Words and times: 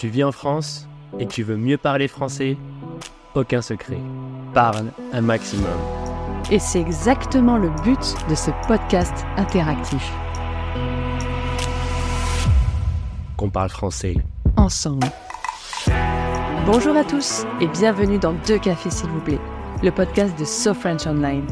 Tu 0.00 0.08
vis 0.08 0.24
en 0.24 0.32
France 0.32 0.88
et 1.18 1.26
tu 1.26 1.42
veux 1.42 1.58
mieux 1.58 1.76
parler 1.76 2.08
français? 2.08 2.56
Aucun 3.34 3.60
secret. 3.60 3.98
Parle 4.54 4.92
un 5.12 5.20
maximum. 5.20 5.76
Et 6.50 6.58
c'est 6.58 6.80
exactement 6.80 7.58
le 7.58 7.68
but 7.84 8.16
de 8.30 8.34
ce 8.34 8.50
podcast 8.66 9.12
interactif. 9.36 10.10
Qu'on 13.36 13.50
parle 13.50 13.68
français. 13.68 14.16
Ensemble. 14.56 15.06
Bonjour 16.64 16.96
à 16.96 17.04
tous 17.04 17.44
et 17.60 17.66
bienvenue 17.66 18.18
dans 18.18 18.32
Deux 18.46 18.58
Cafés 18.58 18.88
s'il 18.88 19.10
vous 19.10 19.20
plaît, 19.20 19.40
le 19.82 19.90
podcast 19.90 20.32
de 20.38 20.46
So 20.46 20.72
French 20.72 21.06
Online. 21.06 21.44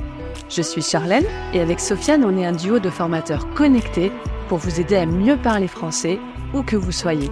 Je 0.49 0.63
suis 0.63 0.81
Charlène 0.81 1.27
et 1.53 1.61
avec 1.61 1.81
Sofiane, 1.81 2.25
on 2.25 2.39
est 2.39 2.47
un 2.47 2.53
duo 2.53 2.79
de 2.79 2.89
formateurs 2.89 3.47
connectés 3.53 4.11
pour 4.49 4.57
vous 4.57 4.81
aider 4.81 4.97
à 4.97 5.05
mieux 5.05 5.37
parler 5.37 5.69
français 5.69 6.19
où 6.55 6.63
que 6.63 6.77
vous 6.77 6.93
soyez. 6.93 7.29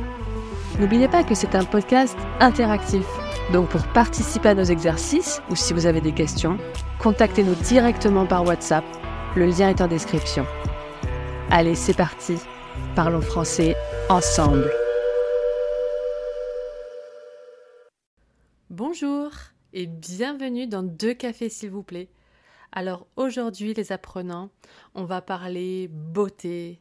N'oubliez 0.79 1.09
pas 1.09 1.25
que 1.25 1.35
c'est 1.35 1.55
un 1.55 1.65
podcast 1.65 2.17
interactif. 2.41 3.07
Donc 3.53 3.69
pour 3.69 3.83
participer 3.89 4.51
à 4.51 4.55
nos 4.55 4.65
exercices 4.65 5.41
ou 5.51 5.57
si 5.57 5.73
vous 5.73 5.87
avez 5.87 6.01
des 6.01 6.13
questions, 6.13 6.59
contactez-nous 6.99 7.55
directement 7.55 8.27
par 8.27 8.45
WhatsApp. 8.45 8.85
Le 9.37 9.47
lien 9.47 9.71
est 9.71 9.81
en 9.81 9.89
description. 9.89 10.45
Allez, 11.51 11.75
c'est 11.75 11.97
parti. 11.97 12.37
Parlons 12.95 13.21
français 13.23 13.77
ensemble. 14.09 14.71
Bonjour 18.69 19.31
et 19.73 19.87
bienvenue 19.87 20.67
dans 20.67 20.83
Deux 20.83 21.15
cafés 21.15 21.49
s'il 21.49 21.71
vous 21.71 21.83
plaît. 21.83 22.09
Alors 22.73 23.07
aujourd'hui 23.17 23.73
les 23.73 23.93
apprenants, 23.93 24.51
on 24.95 25.05
va 25.05 25.23
parler 25.23 25.89
beauté, 25.89 26.81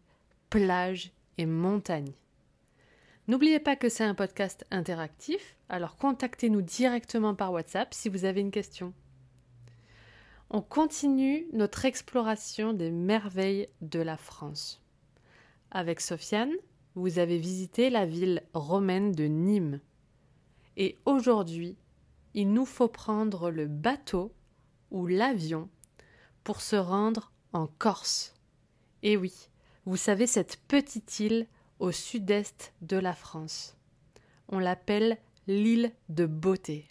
plage 0.49 1.11
et 1.38 1.45
montagne. 1.45 2.11
N'oubliez 3.27 3.59
pas 3.59 3.75
que 3.75 3.89
c'est 3.89 4.03
un 4.03 4.13
podcast 4.13 4.65
interactif, 4.70 5.55
alors 5.67 5.95
contactez-nous 5.97 6.61
directement 6.61 7.33
par 7.33 7.52
WhatsApp 7.52 7.91
si 7.91 8.08
vous 8.08 8.23
avez 8.23 8.41
une 8.41 8.52
question. 8.52 8.94
On 10.52 10.61
continue 10.61 11.47
notre 11.52 11.85
exploration 11.85 12.73
des 12.73 12.91
merveilles 12.91 13.67
de 13.81 14.00
la 14.00 14.16
France. 14.16 14.80
Avec 15.72 16.02
Sofiane, 16.02 16.53
vous 16.94 17.17
avez 17.17 17.39
visité 17.39 17.89
la 17.89 18.05
ville 18.05 18.44
romaine 18.53 19.11
de 19.11 19.23
Nîmes. 19.23 19.81
Et 20.78 21.00
aujourd'hui, 21.05 21.78
il 22.35 22.53
nous 22.53 22.66
faut 22.66 22.88
prendre 22.88 23.50
le 23.50 23.66
bateau 23.66 24.31
ou 24.91 25.07
l'avion 25.07 25.67
pour 26.44 26.61
se 26.61 26.75
rendre 26.75 27.31
en 27.53 27.66
Corse. 27.66 28.35
Et 29.02 29.17
oui, 29.17 29.50
vous 29.85 29.97
savez 29.97 30.28
cette 30.28 30.57
petite 30.67 31.19
île 31.19 31.47
au 31.80 31.92
sud-est 31.92 32.73
de 32.81 32.98
la 32.98 33.14
France. 33.14 33.76
On 34.50 34.59
l'appelle 34.59 35.18
l'île 35.48 35.92
de 36.09 36.26
beauté. 36.26 36.88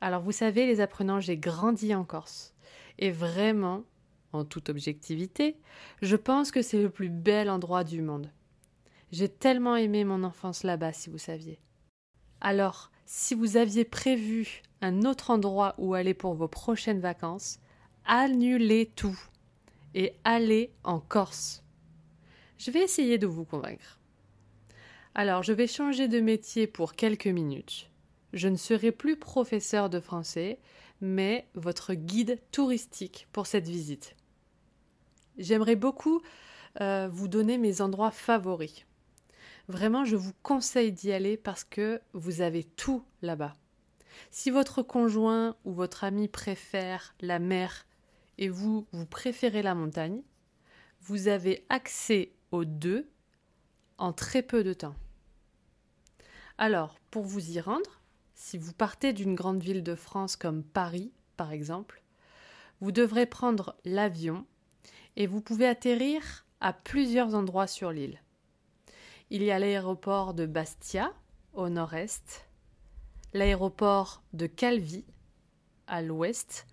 Alors 0.00 0.22
vous 0.22 0.32
savez, 0.32 0.66
les 0.66 0.80
apprenants, 0.80 1.20
j'ai 1.20 1.36
grandi 1.36 1.94
en 1.94 2.04
Corse. 2.04 2.54
Et 2.98 3.10
vraiment, 3.10 3.84
en 4.32 4.44
toute 4.44 4.68
objectivité, 4.68 5.56
je 6.02 6.16
pense 6.16 6.50
que 6.50 6.62
c'est 6.62 6.82
le 6.82 6.90
plus 6.90 7.08
bel 7.08 7.50
endroit 7.50 7.84
du 7.84 8.02
monde. 8.02 8.30
J'ai 9.10 9.28
tellement 9.28 9.76
aimé 9.76 10.04
mon 10.04 10.22
enfance 10.22 10.64
là-bas, 10.64 10.92
si 10.92 11.08
vous 11.10 11.18
saviez. 11.18 11.58
Alors, 12.40 12.90
si 13.06 13.34
vous 13.34 13.56
aviez 13.56 13.84
prévu 13.84 14.62
un 14.80 15.02
autre 15.02 15.30
endroit 15.30 15.74
où 15.78 15.94
aller 15.94 16.14
pour 16.14 16.34
vos 16.34 16.48
prochaines 16.48 17.00
vacances, 17.00 17.58
annulez 18.04 18.86
tout 18.94 19.18
et 19.94 20.14
allez 20.24 20.72
en 20.84 21.00
Corse. 21.00 21.64
Je 22.58 22.70
vais 22.72 22.82
essayer 22.82 23.18
de 23.18 23.26
vous 23.26 23.44
convaincre. 23.44 23.98
Alors, 25.14 25.42
je 25.42 25.52
vais 25.52 25.66
changer 25.66 26.08
de 26.08 26.20
métier 26.20 26.66
pour 26.66 26.94
quelques 26.94 27.28
minutes. 27.28 27.88
Je 28.32 28.48
ne 28.48 28.56
serai 28.56 28.92
plus 28.92 29.16
professeur 29.16 29.88
de 29.88 30.00
français, 30.00 30.58
mais 31.00 31.46
votre 31.54 31.94
guide 31.94 32.40
touristique 32.50 33.28
pour 33.32 33.46
cette 33.46 33.68
visite. 33.68 34.16
J'aimerais 35.38 35.76
beaucoup 35.76 36.20
euh, 36.80 37.08
vous 37.10 37.28
donner 37.28 37.58
mes 37.58 37.80
endroits 37.80 38.10
favoris. 38.10 38.84
Vraiment, 39.68 40.04
je 40.04 40.16
vous 40.16 40.32
conseille 40.42 40.92
d'y 40.92 41.12
aller 41.12 41.36
parce 41.36 41.62
que 41.62 42.00
vous 42.12 42.40
avez 42.40 42.64
tout 42.64 43.04
là-bas. 43.22 43.54
Si 44.30 44.50
votre 44.50 44.82
conjoint 44.82 45.56
ou 45.64 45.72
votre 45.72 46.02
ami 46.02 46.26
préfère 46.26 47.14
la 47.20 47.38
mer 47.38 47.86
et 48.36 48.48
vous, 48.48 48.86
vous 48.92 49.06
préférez 49.06 49.62
la 49.62 49.74
montagne, 49.74 50.22
vous 51.02 51.28
avez 51.28 51.64
accès 51.68 52.32
aux 52.50 52.64
deux 52.64 53.08
en 53.98 54.12
très 54.12 54.42
peu 54.42 54.64
de 54.64 54.72
temps. 54.72 54.94
Alors, 56.56 56.98
pour 57.10 57.24
vous 57.24 57.50
y 57.50 57.60
rendre, 57.60 58.00
si 58.34 58.58
vous 58.58 58.72
partez 58.72 59.12
d'une 59.12 59.34
grande 59.34 59.62
ville 59.62 59.82
de 59.82 59.94
France 59.94 60.36
comme 60.36 60.62
Paris, 60.62 61.12
par 61.36 61.52
exemple, 61.52 62.02
vous 62.80 62.92
devrez 62.92 63.26
prendre 63.26 63.76
l'avion 63.84 64.44
et 65.16 65.26
vous 65.26 65.40
pouvez 65.40 65.66
atterrir 65.66 66.46
à 66.60 66.72
plusieurs 66.72 67.34
endroits 67.34 67.66
sur 67.66 67.92
l'île. 67.92 68.20
Il 69.30 69.42
y 69.42 69.50
a 69.50 69.58
l'aéroport 69.58 70.34
de 70.34 70.46
Bastia, 70.46 71.12
au 71.52 71.68
nord-est, 71.68 72.48
l'aéroport 73.34 74.22
de 74.32 74.46
Calvi, 74.46 75.04
à 75.86 76.02
l'ouest, 76.02 76.66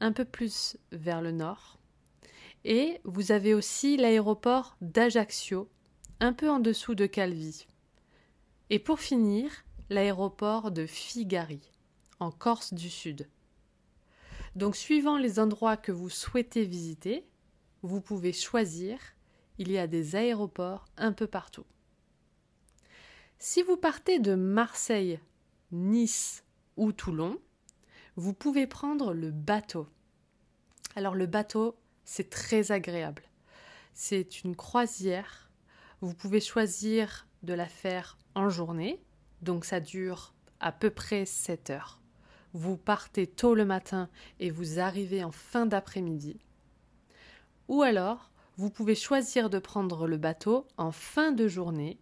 un 0.00 0.12
peu 0.12 0.24
plus 0.24 0.76
vers 0.92 1.20
le 1.20 1.32
nord, 1.32 1.79
et 2.64 3.00
vous 3.04 3.32
avez 3.32 3.54
aussi 3.54 3.96
l'aéroport 3.96 4.76
d'Ajaccio, 4.80 5.68
un 6.20 6.32
peu 6.32 6.50
en 6.50 6.60
dessous 6.60 6.94
de 6.94 7.06
Calvi. 7.06 7.66
Et 8.68 8.78
pour 8.78 9.00
finir, 9.00 9.50
l'aéroport 9.88 10.70
de 10.70 10.86
Figari, 10.86 11.60
en 12.20 12.30
Corse 12.30 12.74
du 12.74 12.90
Sud. 12.90 13.28
Donc 14.54 14.76
suivant 14.76 15.16
les 15.16 15.38
endroits 15.38 15.76
que 15.76 15.92
vous 15.92 16.10
souhaitez 16.10 16.64
visiter, 16.64 17.26
vous 17.82 18.00
pouvez 18.00 18.32
choisir, 18.32 18.98
il 19.58 19.70
y 19.70 19.78
a 19.78 19.86
des 19.86 20.16
aéroports 20.16 20.86
un 20.96 21.12
peu 21.12 21.26
partout. 21.26 21.64
Si 23.38 23.62
vous 23.62 23.76
partez 23.76 24.18
de 24.18 24.34
Marseille, 24.34 25.18
Nice 25.72 26.44
ou 26.76 26.92
Toulon, 26.92 27.38
vous 28.16 28.34
pouvez 28.34 28.66
prendre 28.66 29.14
le 29.14 29.30
bateau. 29.30 29.86
Alors 30.94 31.14
le 31.14 31.26
bateau, 31.26 31.76
c'est 32.04 32.30
très 32.30 32.72
agréable. 32.72 33.22
C'est 33.94 34.44
une 34.44 34.56
croisière. 34.56 35.50
Vous 36.00 36.14
pouvez 36.14 36.40
choisir 36.40 37.26
de 37.42 37.54
la 37.54 37.66
faire 37.66 38.18
en 38.34 38.48
journée, 38.48 39.02
donc 39.42 39.64
ça 39.64 39.80
dure 39.80 40.34
à 40.60 40.72
peu 40.72 40.90
près 40.90 41.26
7 41.26 41.70
heures. 41.70 42.00
Vous 42.52 42.76
partez 42.76 43.26
tôt 43.26 43.54
le 43.54 43.64
matin 43.64 44.08
et 44.40 44.50
vous 44.50 44.80
arrivez 44.80 45.22
en 45.22 45.30
fin 45.30 45.66
d'après-midi. 45.66 46.40
Ou 47.68 47.82
alors, 47.82 48.30
vous 48.56 48.70
pouvez 48.70 48.94
choisir 48.94 49.48
de 49.48 49.58
prendre 49.58 50.06
le 50.06 50.16
bateau 50.16 50.66
en 50.76 50.92
fin 50.92 51.32
de 51.32 51.46
journée, 51.46 51.98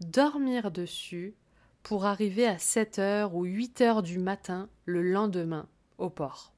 dormir 0.00 0.70
dessus 0.70 1.34
pour 1.82 2.04
arriver 2.04 2.46
à 2.46 2.58
7 2.58 2.98
heures 2.98 3.34
ou 3.34 3.44
8 3.44 3.80
heures 3.80 4.02
du 4.02 4.18
matin 4.18 4.68
le 4.84 5.02
lendemain 5.02 5.68
au 5.98 6.10
port 6.10 6.51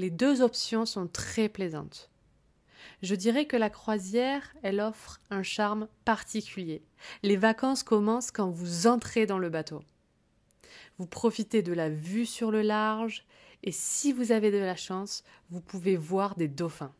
les 0.00 0.10
deux 0.10 0.40
options 0.40 0.86
sont 0.86 1.06
très 1.06 1.50
plaisantes. 1.50 2.10
Je 3.02 3.14
dirais 3.14 3.46
que 3.46 3.56
la 3.56 3.68
croisière, 3.68 4.54
elle 4.62 4.80
offre 4.80 5.20
un 5.28 5.42
charme 5.42 5.88
particulier. 6.06 6.82
Les 7.22 7.36
vacances 7.36 7.82
commencent 7.82 8.30
quand 8.30 8.50
vous 8.50 8.86
entrez 8.86 9.26
dans 9.26 9.38
le 9.38 9.50
bateau. 9.50 9.82
Vous 10.98 11.06
profitez 11.06 11.62
de 11.62 11.74
la 11.74 11.90
vue 11.90 12.24
sur 12.24 12.50
le 12.50 12.62
large 12.62 13.26
et 13.62 13.72
si 13.72 14.12
vous 14.12 14.32
avez 14.32 14.50
de 14.50 14.58
la 14.58 14.74
chance, 14.74 15.22
vous 15.50 15.60
pouvez 15.60 15.96
voir 15.96 16.34
des 16.34 16.48
dauphins. 16.48 16.94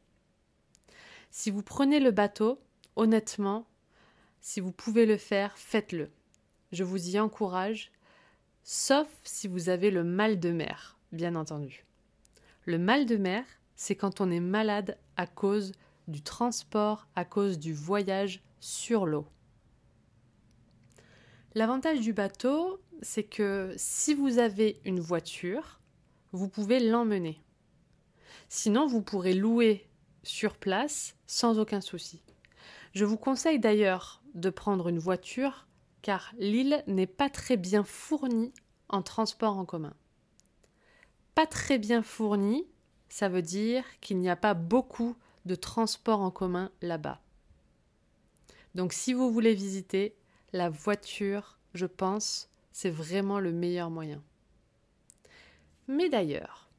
Si 1.30 1.50
vous 1.50 1.62
prenez 1.62 2.00
le 2.00 2.10
bateau, 2.10 2.60
honnêtement, 2.96 3.66
si 4.42 4.60
vous 4.60 4.72
pouvez 4.72 5.06
le 5.06 5.16
faire, 5.16 5.56
faites-le. 5.56 6.10
Je 6.72 6.84
vous 6.84 7.08
y 7.08 7.18
encourage, 7.18 7.92
sauf 8.62 9.08
si 9.24 9.48
vous 9.48 9.70
avez 9.70 9.91
le 9.91 10.04
mal 10.04 10.38
de 10.38 10.50
mer, 10.50 10.98
bien 11.12 11.34
entendu. 11.34 11.86
Le 12.70 12.78
mal 12.78 13.04
de 13.04 13.16
mer, 13.16 13.42
c'est 13.74 13.96
quand 13.96 14.20
on 14.20 14.30
est 14.30 14.38
malade 14.38 14.96
à 15.16 15.26
cause 15.26 15.72
du 16.06 16.22
transport, 16.22 17.08
à 17.16 17.24
cause 17.24 17.58
du 17.58 17.74
voyage 17.74 18.44
sur 18.60 19.06
l'eau. 19.06 19.26
L'avantage 21.56 21.98
du 21.98 22.12
bateau, 22.12 22.80
c'est 23.02 23.24
que 23.24 23.74
si 23.76 24.14
vous 24.14 24.38
avez 24.38 24.80
une 24.84 25.00
voiture, 25.00 25.80
vous 26.30 26.48
pouvez 26.48 26.78
l'emmener. 26.78 27.42
Sinon, 28.48 28.86
vous 28.86 29.02
pourrez 29.02 29.34
louer 29.34 29.88
sur 30.22 30.54
place 30.54 31.16
sans 31.26 31.58
aucun 31.58 31.80
souci. 31.80 32.22
Je 32.94 33.04
vous 33.04 33.16
conseille 33.16 33.58
d'ailleurs 33.58 34.22
de 34.34 34.48
prendre 34.48 34.86
une 34.86 35.00
voiture 35.00 35.66
car 36.02 36.32
l'île 36.38 36.84
n'est 36.86 37.08
pas 37.08 37.30
très 37.30 37.56
bien 37.56 37.82
fournie 37.82 38.52
en 38.88 39.02
transport 39.02 39.58
en 39.58 39.64
commun 39.64 39.96
très 41.47 41.78
bien 41.78 42.03
fourni, 42.03 42.66
ça 43.09 43.28
veut 43.28 43.42
dire 43.42 43.84
qu'il 44.01 44.19
n'y 44.19 44.31
a 44.31 44.37
pas 44.37 44.54
beaucoup 44.54 45.16
de 45.45 45.54
transports 45.54 46.21
en 46.21 46.31
commun 46.31 46.71
là-bas. 46.83 47.21
Donc 48.75 48.92
si 48.92 49.13
vous 49.13 49.33
voulez 49.33 49.54
visiter, 49.54 50.15
la 50.53 50.71
voiture, 50.71 51.59
je 51.75 51.87
pense, 51.87 52.51
c'est 52.72 52.91
vraiment 52.91 53.41
le 53.41 53.53
meilleur 53.53 53.91
moyen. 53.91 54.22
Mais 55.89 56.09
d'ailleurs, 56.09 56.71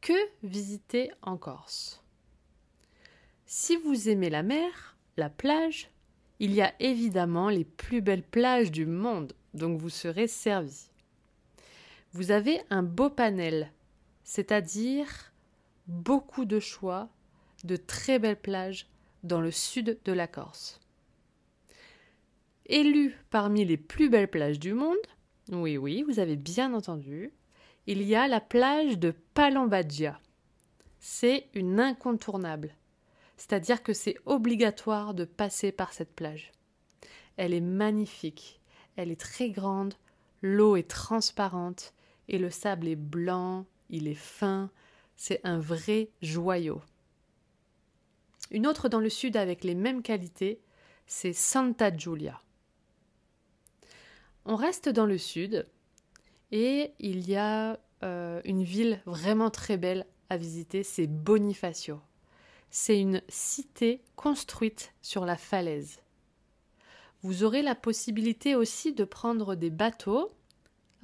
que 0.00 0.12
visiter 0.42 1.10
en 1.22 1.38
Corse? 1.38 2.02
Si 3.46 3.76
vous 3.76 4.08
aimez 4.08 4.30
la 4.30 4.42
mer, 4.42 4.96
la 5.16 5.30
plage, 5.30 5.90
il 6.40 6.52
y 6.52 6.60
a 6.60 6.74
évidemment 6.80 7.48
les 7.48 7.64
plus 7.64 8.02
belles 8.02 8.22
plages 8.22 8.70
du 8.70 8.84
monde, 8.84 9.32
donc 9.54 9.80
vous 9.80 9.90
serez 9.90 10.26
servi. 10.26 10.90
Vous 12.14 12.30
avez 12.30 12.60
un 12.70 12.84
beau 12.84 13.10
panel, 13.10 13.72
c'est-à-dire 14.22 15.32
beaucoup 15.88 16.44
de 16.44 16.60
choix 16.60 17.08
de 17.64 17.74
très 17.74 18.20
belles 18.20 18.40
plages 18.40 18.86
dans 19.24 19.40
le 19.40 19.50
sud 19.50 19.98
de 20.04 20.12
la 20.12 20.28
Corse. 20.28 20.78
Élu 22.66 23.18
parmi 23.30 23.64
les 23.64 23.76
plus 23.76 24.10
belles 24.10 24.30
plages 24.30 24.60
du 24.60 24.74
monde, 24.74 24.96
oui 25.50 25.76
oui, 25.76 26.04
vous 26.04 26.20
avez 26.20 26.36
bien 26.36 26.72
entendu, 26.72 27.32
il 27.88 28.00
y 28.04 28.14
a 28.14 28.28
la 28.28 28.40
plage 28.40 28.96
de 28.96 29.12
Palambaggia. 29.34 30.20
C'est 31.00 31.48
une 31.52 31.80
incontournable, 31.80 32.76
c'est-à-dire 33.36 33.82
que 33.82 33.92
c'est 33.92 34.18
obligatoire 34.24 35.14
de 35.14 35.24
passer 35.24 35.72
par 35.72 35.92
cette 35.92 36.14
plage. 36.14 36.52
Elle 37.36 37.54
est 37.54 37.60
magnifique, 37.60 38.60
elle 38.94 39.10
est 39.10 39.20
très 39.20 39.50
grande, 39.50 39.94
l'eau 40.42 40.76
est 40.76 40.88
transparente 40.88 41.92
et 42.28 42.38
le 42.38 42.50
sable 42.50 42.88
est 42.88 42.96
blanc, 42.96 43.66
il 43.90 44.08
est 44.08 44.14
fin, 44.14 44.70
c'est 45.16 45.40
un 45.44 45.58
vrai 45.58 46.10
joyau. 46.22 46.80
Une 48.50 48.66
autre 48.66 48.88
dans 48.88 49.00
le 49.00 49.10
sud 49.10 49.36
avec 49.36 49.64
les 49.64 49.74
mêmes 49.74 50.02
qualités, 50.02 50.60
c'est 51.06 51.32
Santa 51.32 51.94
Giulia. 51.94 52.40
On 54.44 54.56
reste 54.56 54.88
dans 54.88 55.06
le 55.06 55.18
sud 55.18 55.66
et 56.52 56.92
il 56.98 57.28
y 57.28 57.36
a 57.36 57.78
euh, 58.02 58.40
une 58.44 58.62
ville 58.62 59.00
vraiment 59.06 59.50
très 59.50 59.76
belle 59.76 60.06
à 60.28 60.36
visiter, 60.36 60.82
c'est 60.82 61.06
Bonifacio. 61.06 62.00
C'est 62.70 63.00
une 63.00 63.22
cité 63.28 64.02
construite 64.16 64.92
sur 65.00 65.24
la 65.24 65.36
falaise. 65.36 66.00
Vous 67.22 67.44
aurez 67.44 67.62
la 67.62 67.74
possibilité 67.74 68.54
aussi 68.54 68.92
de 68.92 69.04
prendre 69.04 69.54
des 69.54 69.70
bateaux 69.70 70.32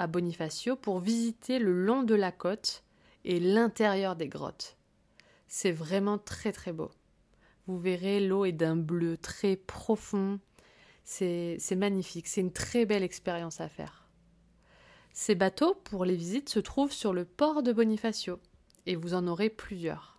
Bonifacio 0.07 0.77
pour 0.77 1.01
visiter 1.01 1.59
le 1.59 1.73
long 1.73 2.03
de 2.03 2.15
la 2.15 2.33
côte 2.33 2.85
et 3.25 3.41
l'intérieur 3.41 4.17
des 4.17 4.29
grottes. 4.29 4.77
C'est 5.49 5.73
vraiment 5.73 6.19
très 6.19 6.53
très 6.53 6.73
beau. 6.73 6.91
Vous 7.67 7.79
verrez, 7.79 8.21
l'eau 8.21 8.45
est 8.45 8.53
d'un 8.53 8.77
bleu 8.77 9.17
très 9.17 9.57
profond. 9.57 10.41
C'est 11.05 11.59
magnifique, 11.77 12.29
c'est 12.29 12.41
une 12.41 12.53
très 12.53 12.87
belle 12.87 13.03
expérience 13.03 13.61
à 13.61 13.69
faire. 13.69 14.09
Ces 15.13 15.35
bateaux, 15.35 15.75
pour 15.75 16.05
les 16.05 16.15
visites, 16.15 16.49
se 16.49 16.61
trouvent 16.61 16.93
sur 16.93 17.13
le 17.13 17.25
port 17.25 17.63
de 17.63 17.73
Bonifacio, 17.73 18.39
et 18.87 18.95
vous 18.95 19.15
en 19.15 19.27
aurez 19.27 19.51
plusieurs. 19.51 20.19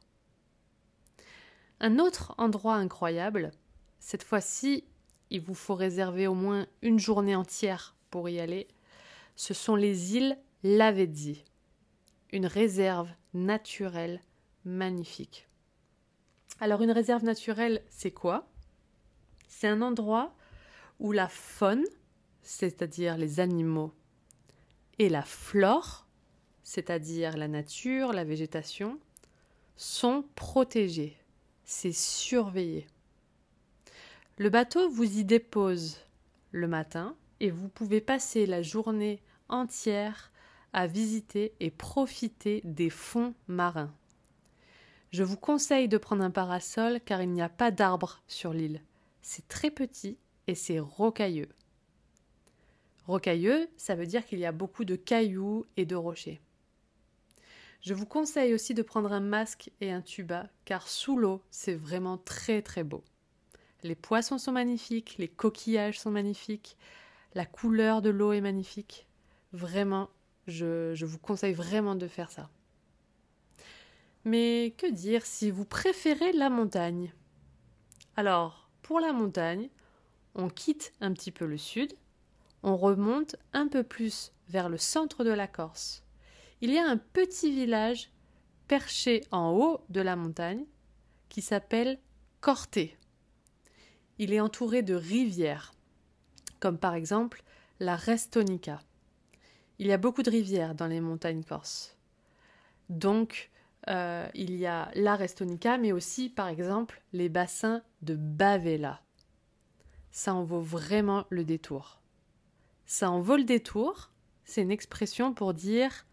Un 1.79 1.97
autre 1.97 2.35
endroit 2.37 2.75
incroyable, 2.75 3.51
cette 3.99 4.23
fois-ci, 4.23 4.83
il 5.29 5.41
vous 5.41 5.55
faut 5.55 5.75
réserver 5.75 6.27
au 6.27 6.33
moins 6.33 6.67
une 6.81 6.99
journée 6.99 7.35
entière 7.35 7.95
pour 8.09 8.27
y 8.27 8.39
aller, 8.39 8.67
ce 9.35 9.53
sont 9.53 9.75
les 9.75 10.15
îles 10.15 10.37
Lavezzi 10.63 11.43
une 12.31 12.45
réserve 12.45 13.09
naturelle 13.33 14.21
magnifique. 14.63 15.47
Alors 16.59 16.81
une 16.81 16.91
réserve 16.91 17.23
naturelle, 17.23 17.83
c'est 17.89 18.11
quoi? 18.11 18.47
C'est 19.47 19.67
un 19.67 19.81
endroit 19.81 20.35
où 20.99 21.11
la 21.11 21.27
faune, 21.27 21.85
c'est-à-dire 22.41 23.17
les 23.17 23.39
animaux, 23.39 23.91
et 24.99 25.09
la 25.09 25.23
flore, 25.23 26.07
c'est-à-dire 26.63 27.37
la 27.37 27.47
nature, 27.47 28.13
la 28.13 28.23
végétation, 28.23 28.99
sont 29.75 30.23
protégés. 30.35 31.17
C'est 31.65 31.93
surveillé. 31.93 32.87
Le 34.37 34.49
bateau 34.49 34.89
vous 34.89 35.17
y 35.17 35.25
dépose 35.25 35.97
le 36.51 36.67
matin 36.67 37.15
et 37.41 37.49
vous 37.49 37.67
pouvez 37.67 38.01
passer 38.01 38.45
la 38.45 38.61
journée 38.61 39.19
entière 39.49 40.31
à 40.73 40.85
visiter 40.85 41.53
et 41.59 41.71
profiter 41.71 42.61
des 42.63 42.91
fonds 42.91 43.33
marins. 43.47 43.93
Je 45.11 45.23
vous 45.23 45.37
conseille 45.37 45.89
de 45.89 45.97
prendre 45.97 46.23
un 46.23 46.29
parasol 46.29 47.01
car 47.03 47.21
il 47.21 47.31
n'y 47.31 47.41
a 47.41 47.49
pas 47.49 47.71
d'arbres 47.71 48.21
sur 48.27 48.53
l'île. 48.53 48.81
C'est 49.23 49.47
très 49.47 49.71
petit 49.71 50.17
et 50.47 50.53
c'est 50.53 50.79
rocailleux. 50.79 51.49
Rocailleux, 53.07 53.67
ça 53.75 53.95
veut 53.95 54.05
dire 54.05 54.25
qu'il 54.25 54.39
y 54.39 54.45
a 54.45 54.51
beaucoup 54.51 54.85
de 54.85 54.95
cailloux 54.95 55.65
et 55.77 55.85
de 55.85 55.95
rochers. 55.95 56.39
Je 57.81 57.95
vous 57.95 58.05
conseille 58.05 58.53
aussi 58.53 58.75
de 58.75 58.83
prendre 58.83 59.11
un 59.11 59.19
masque 59.19 59.71
et 59.81 59.91
un 59.91 60.01
tuba 60.01 60.47
car 60.63 60.87
sous 60.87 61.17
l'eau, 61.17 61.41
c'est 61.49 61.75
vraiment 61.75 62.19
très 62.19 62.61
très 62.61 62.83
beau. 62.83 63.03
Les 63.81 63.95
poissons 63.95 64.37
sont 64.37 64.51
magnifiques, 64.51 65.15
les 65.17 65.27
coquillages 65.27 65.99
sont 65.99 66.11
magnifiques, 66.11 66.77
la 67.33 67.45
couleur 67.45 68.01
de 68.01 68.09
l'eau 68.09 68.33
est 68.33 68.41
magnifique. 68.41 69.07
Vraiment, 69.53 70.09
je, 70.47 71.05
vous 71.05 71.19
conseille 71.19 71.53
vraiment 71.53 71.95
de 71.95 72.07
faire 72.07 72.31
ça. 72.31 72.49
Mais 74.23 74.75
que 74.77 74.91
dire 74.91 75.25
si 75.25 75.49
vous 75.49 75.65
préférez 75.65 76.31
la 76.33 76.49
montagne? 76.49 77.13
Alors, 78.15 78.69
pour 78.81 78.99
la 78.99 79.13
montagne, 79.13 79.69
on 80.35 80.49
quitte 80.49 80.93
un 81.01 81.13
petit 81.13 81.31
peu 81.31 81.45
le 81.45 81.57
sud, 81.57 81.93
on 82.63 82.77
remonte 82.77 83.35
un 83.53 83.67
peu 83.67 83.83
plus 83.83 84.31
vers 84.49 84.69
le 84.69 84.77
centre 84.77 85.23
de 85.23 85.31
la 85.31 85.47
Corse. 85.47 86.03
Il 86.61 86.71
y 86.71 86.77
a 86.77 86.87
un 86.87 86.97
petit 86.97 87.51
village 87.51 88.11
perché 88.67 89.21
en 89.31 89.51
haut 89.51 89.81
de 89.89 90.01
la 90.01 90.15
montagne 90.15 90.65
qui 91.29 91.41
s'appelle 91.41 91.99
Corté. 92.39 92.97
Il 94.19 94.33
est 94.33 94.39
entouré 94.39 94.83
de 94.83 94.93
rivières, 94.93 95.73
comme 96.61 96.77
par 96.77 96.93
exemple 96.93 97.43
la 97.81 97.97
Restonica. 97.97 98.79
Il 99.79 99.87
y 99.87 99.91
a 99.91 99.97
beaucoup 99.97 100.23
de 100.23 100.29
rivières 100.29 100.75
dans 100.75 100.87
les 100.87 101.01
montagnes 101.01 101.43
corses. 101.43 101.97
Donc, 102.89 103.49
euh, 103.89 104.29
il 104.35 104.55
y 104.55 104.67
a 104.67 104.91
la 104.93 105.15
Restonica, 105.15 105.77
mais 105.77 105.91
aussi, 105.91 106.29
par 106.29 106.47
exemple, 106.47 107.01
les 107.13 107.29
bassins 107.29 107.81
de 108.03 108.15
Bavella. 108.15 109.01
Ça 110.11 110.33
en 110.33 110.43
vaut 110.43 110.61
vraiment 110.61 111.25
le 111.29 111.43
détour. 111.43 111.99
Ça 112.85 113.09
en 113.09 113.21
vaut 113.21 113.37
le 113.37 113.43
détour, 113.43 114.11
c'est 114.45 114.61
une 114.61 114.71
expression 114.71 115.33
pour 115.33 115.53
dire 115.53 116.05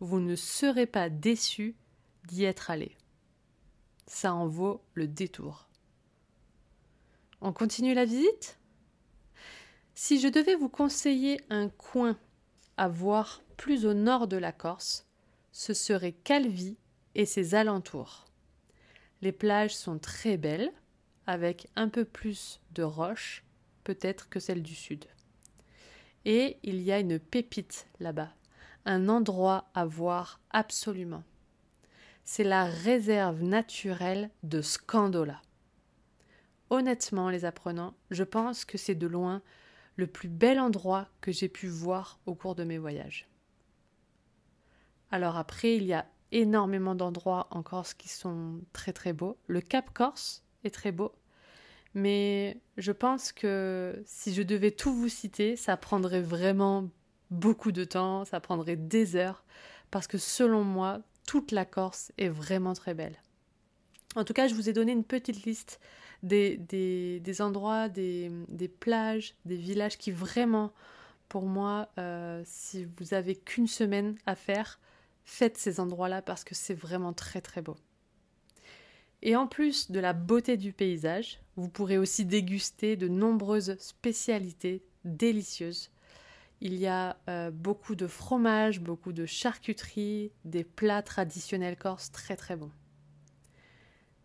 vous 0.00 0.20
ne 0.20 0.36
serez 0.36 0.86
pas 0.86 1.08
déçu 1.08 1.74
d'y 2.26 2.44
être 2.44 2.70
allé. 2.70 2.96
Ça 4.06 4.34
en 4.34 4.46
vaut 4.46 4.82
le 4.92 5.08
détour. 5.08 5.68
On 7.40 7.52
continue 7.52 7.94
la 7.94 8.04
visite? 8.04 8.58
Si 9.98 10.20
je 10.20 10.28
devais 10.28 10.56
vous 10.56 10.68
conseiller 10.68 11.40
un 11.48 11.70
coin 11.70 12.18
à 12.76 12.86
voir 12.86 13.40
plus 13.56 13.86
au 13.86 13.94
nord 13.94 14.28
de 14.28 14.36
la 14.36 14.52
Corse, 14.52 15.06
ce 15.52 15.72
serait 15.72 16.12
Calvi 16.12 16.76
et 17.14 17.24
ses 17.24 17.54
alentours. 17.54 18.26
Les 19.22 19.32
plages 19.32 19.74
sont 19.74 19.98
très 19.98 20.36
belles, 20.36 20.70
avec 21.26 21.68
un 21.76 21.88
peu 21.88 22.04
plus 22.04 22.60
de 22.72 22.82
roches, 22.82 23.42
peut-être 23.84 24.28
que 24.28 24.38
celles 24.38 24.62
du 24.62 24.74
sud. 24.74 25.06
Et 26.26 26.58
il 26.62 26.82
y 26.82 26.92
a 26.92 27.00
une 27.00 27.18
pépite 27.18 27.86
là-bas, 27.98 28.34
un 28.84 29.08
endroit 29.08 29.70
à 29.72 29.86
voir 29.86 30.42
absolument. 30.50 31.24
C'est 32.22 32.44
la 32.44 32.66
réserve 32.66 33.42
naturelle 33.42 34.28
de 34.42 34.60
Scandola. 34.60 35.40
Honnêtement, 36.68 37.30
les 37.30 37.46
apprenants, 37.46 37.94
je 38.10 38.24
pense 38.24 38.66
que 38.66 38.76
c'est 38.76 38.94
de 38.94 39.06
loin 39.06 39.40
le 39.96 40.06
plus 40.06 40.28
bel 40.28 40.60
endroit 40.60 41.08
que 41.20 41.32
j'ai 41.32 41.48
pu 41.48 41.68
voir 41.68 42.20
au 42.26 42.34
cours 42.34 42.54
de 42.54 42.64
mes 42.64 42.78
voyages. 42.78 43.28
Alors 45.10 45.36
après, 45.36 45.76
il 45.76 45.84
y 45.84 45.94
a 45.94 46.06
énormément 46.32 46.94
d'endroits 46.94 47.46
en 47.50 47.62
Corse 47.62 47.94
qui 47.94 48.08
sont 48.08 48.60
très 48.72 48.92
très 48.92 49.12
beaux. 49.12 49.36
Le 49.46 49.60
Cap 49.60 49.90
Corse 49.92 50.44
est 50.64 50.74
très 50.74 50.92
beau, 50.92 51.12
mais 51.94 52.60
je 52.76 52.92
pense 52.92 53.32
que 53.32 54.02
si 54.04 54.34
je 54.34 54.42
devais 54.42 54.70
tout 54.72 54.92
vous 54.92 55.08
citer, 55.08 55.56
ça 55.56 55.76
prendrait 55.76 56.22
vraiment 56.22 56.90
beaucoup 57.30 57.72
de 57.72 57.84
temps, 57.84 58.24
ça 58.24 58.40
prendrait 58.40 58.76
des 58.76 59.16
heures, 59.16 59.44
parce 59.90 60.06
que 60.06 60.18
selon 60.18 60.64
moi, 60.64 61.00
toute 61.26 61.52
la 61.52 61.64
Corse 61.64 62.12
est 62.18 62.28
vraiment 62.28 62.74
très 62.74 62.94
belle. 62.94 63.16
En 64.14 64.24
tout 64.24 64.32
cas, 64.32 64.48
je 64.48 64.54
vous 64.54 64.68
ai 64.68 64.72
donné 64.72 64.92
une 64.92 65.04
petite 65.04 65.44
liste 65.44 65.80
des, 66.22 66.56
des, 66.56 67.42
endroits, 67.42 67.88
des, 67.88 68.30
plages, 68.80 69.34
des 69.44 69.56
villages 69.56 69.98
qui 69.98 70.10
vraiment, 70.10 70.72
pour 71.28 71.46
moi, 71.46 71.88
euh, 71.98 72.42
si 72.44 72.86
vous 72.98 73.14
avez 73.14 73.36
qu'une 73.36 73.66
semaine 73.66 74.16
à 74.26 74.34
faire, 74.34 74.80
faites 75.24 75.56
ces 75.56 75.80
endroits-là 75.80 76.22
parce 76.22 76.44
que 76.44 76.54
c'est 76.54 76.74
vraiment 76.74 77.12
très 77.12 77.40
très 77.40 77.62
beau. 77.62 77.76
Et 79.22 79.34
en 79.34 79.46
plus 79.46 79.90
de 79.90 79.98
la 79.98 80.12
beauté 80.12 80.56
du 80.56 80.72
paysage, 80.72 81.40
vous 81.56 81.68
pourrez 81.68 81.98
aussi 81.98 82.24
déguster 82.24 82.96
de 82.96 83.08
nombreuses 83.08 83.76
spécialités 83.78 84.82
délicieuses. 85.04 85.90
Il 86.60 86.74
y 86.74 86.86
a 86.86 87.16
euh, 87.28 87.50
beaucoup 87.50 87.94
de 87.94 88.06
fromage, 88.06 88.80
beaucoup 88.80 89.12
de 89.12 89.26
charcuterie, 89.26 90.32
des 90.44 90.64
plats 90.64 91.02
traditionnels 91.02 91.76
corses 91.76 92.12
très 92.12 92.36
très 92.36 92.56
bons. 92.56 92.70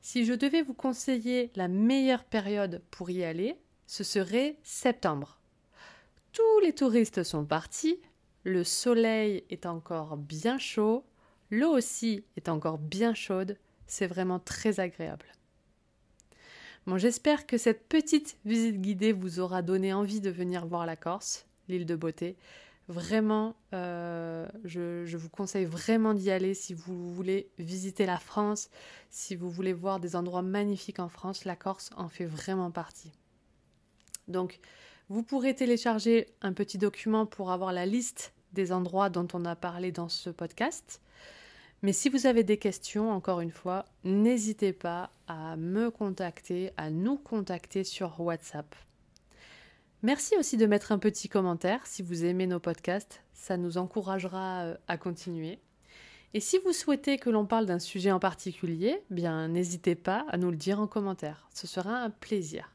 Si 0.02 0.26
je 0.26 0.34
devais 0.34 0.64
vous 0.64 0.74
conseiller 0.74 1.52
la 1.56 1.68
meilleure 1.68 2.24
période 2.24 2.82
pour 2.90 3.10
y 3.12 3.24
aller, 3.24 3.56
ce 3.86 4.04
serait 4.04 4.58
septembre. 4.64 5.40
Tous 6.34 6.60
les 6.64 6.74
touristes 6.74 7.24
sont 7.24 7.46
partis, 7.46 8.00
le 8.44 8.64
soleil 8.64 9.44
est 9.50 9.66
encore 9.66 10.18
bien 10.18 10.58
chaud, 10.58 11.04
l'eau 11.52 11.76
aussi 11.76 12.24
est 12.36 12.50
encore 12.50 12.80
bien 12.80 13.14
chaude, 13.14 13.58
c'est 13.86 14.08
vraiment 14.08 14.40
très 14.40 14.80
agréable. 14.80 15.26
Bon, 16.88 16.98
j'espère 16.98 17.46
que 17.46 17.60
cette 17.60 17.88
petite 17.88 18.38
visite 18.44 18.82
guidée 18.82 19.12
vous 19.12 19.40
aura 19.40 19.62
donné 19.62 19.94
envie 19.94 20.22
de 20.22 20.32
venir 20.32 20.66
voir 20.66 20.88
la 20.88 20.96
Corse, 20.96 21.46
l'île 21.68 21.86
de 21.86 21.96
beauté. 21.96 22.38
Vraiment, 22.92 23.56
euh, 23.74 24.46
je, 24.66 25.06
je, 25.06 25.16
vous 25.16 25.30
conseille 25.30 25.64
vraiment 25.64 26.14
d'y 26.14 26.30
aller 26.30 26.54
si 26.54 26.74
vous 26.74 27.14
voulez 27.14 27.50
visiter 27.58 28.06
la 28.06 28.18
France, 28.18 28.70
si 29.10 29.38
vous 29.38 29.50
voulez 29.50 29.72
voir 29.72 30.02
des 30.02 30.18
endroits 30.18 30.42
magnifiques 30.42 31.00
en 31.00 31.08
France. 31.08 31.46
La 31.46 31.56
Corse 31.56 31.92
en 31.96 32.10
fait 32.10 32.26
vraiment 32.26 32.70
partie. 32.70 33.14
Donc, 34.28 34.60
vous 35.08 35.24
pourrez 35.24 35.56
télécharger 35.56 36.28
un 36.42 36.52
petit 36.52 36.78
document 36.78 37.26
pour 37.26 37.52
avoir 37.52 37.72
la 37.72 37.86
liste 37.86 38.34
des 38.52 38.74
endroits 38.74 39.10
dont 39.10 39.28
on 39.32 39.46
a 39.46 39.56
parlé 39.56 39.94
dans 39.94 40.10
ce 40.10 40.30
podcast. 40.30 41.00
Mais 41.84 41.94
si 41.94 42.10
vous 42.10 42.26
avez 42.26 42.44
des 42.44 42.58
questions, 42.58 43.10
encore 43.10 43.40
une 43.40 43.52
fois, 43.52 43.86
n'hésitez 44.04 44.74
pas 44.74 45.12
à 45.28 45.56
me 45.56 45.92
contacter, 45.92 46.72
à 46.76 46.90
nous 46.90 47.16
contacter 47.16 47.86
sur 47.86 48.20
WhatsApp. 48.20 48.76
Merci 50.04 50.36
aussi 50.38 50.58
de 50.58 50.66
mettre 50.66 50.92
un 50.92 50.98
petit 50.98 51.30
commentaire 51.30 51.86
si 51.86 52.02
vous 52.02 52.26
aimez 52.26 52.48
nos 52.48 52.60
podcasts, 52.60 53.24
ça 53.34 53.56
nous 53.56 53.78
encouragera 53.78 54.62
euh, 54.62 54.76
à 54.88 54.98
continuer. 54.98 55.60
Et 56.34 56.40
si 56.40 56.58
vous 56.66 56.74
souhaitez 56.74 57.18
que 57.18 57.30
l'on 57.30 57.46
parle 57.46 57.68
d'un 57.68 57.78
sujet 57.78 58.12
en 58.12 58.20
particulier, 58.20 59.04
bien 59.12 59.48
n'hésitez 59.50 59.96
pas 59.96 60.26
à 60.30 60.38
nous 60.38 60.50
le 60.50 60.58
dire 60.58 60.80
en 60.80 60.88
commentaire, 60.88 61.48
ce 61.54 61.68
sera 61.68 61.98
un 61.98 62.10
plaisir. 62.10 62.72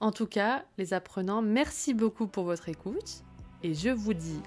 En 0.00 0.10
tout 0.10 0.26
cas, 0.26 0.64
les 0.78 0.94
apprenants, 0.94 1.42
merci 1.42 1.94
beaucoup 1.94 2.26
pour 2.26 2.44
votre 2.44 2.68
écoute 2.68 3.22
et 3.62 3.74
je 3.74 3.90
vous 3.90 4.14
dis 4.14 4.40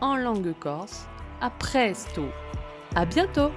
en 0.00 0.16
langue 0.16 0.54
corse, 0.58 1.06
à 1.40 1.50
presto! 1.50 2.24
À 2.94 3.06
bientôt 3.06 3.50